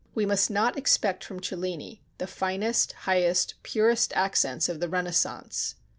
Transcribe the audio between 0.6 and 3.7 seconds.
expect from Cellini the finest, highest,